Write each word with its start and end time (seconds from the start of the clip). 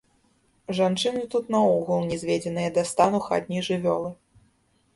Жанчыны 0.77 1.21
тут 1.33 1.51
наогул 1.57 2.01
нізведзеныя 2.11 2.73
да 2.81 2.87
стану 2.95 3.23
хатняй 3.29 3.65
жывёлы. 3.71 4.13